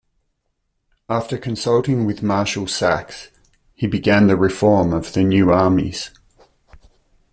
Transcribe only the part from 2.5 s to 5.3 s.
Saxe, he began the reform of the